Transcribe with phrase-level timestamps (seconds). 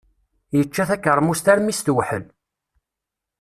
[0.57, 2.25] Yečča takermust armi s-tewḥel.